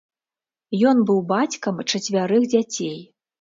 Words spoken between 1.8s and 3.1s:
чацвярых дзяцей.